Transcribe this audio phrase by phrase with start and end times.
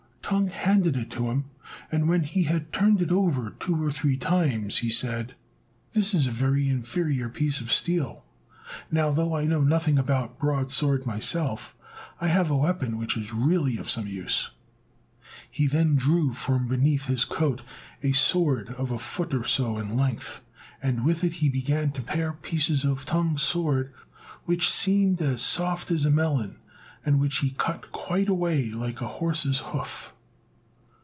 [0.33, 1.43] Tung handed it to him,
[1.91, 5.35] and, when he had turned it over two or three times, he said,
[5.91, 8.23] "This is a very inferior piece of steel;
[8.89, 11.75] now, though I know nothing about broad sword myself,
[12.21, 14.51] I have a weapon which is really of some use."
[15.49, 17.61] He then drew from beneath his coat
[18.01, 20.41] a sword of a foot or so in length,
[20.81, 23.93] and with it he began to pare pieces off Tung's sword,
[24.45, 26.59] which seemed as soft as a melon,
[27.03, 30.13] and which he cut quite away like a horse's hoof.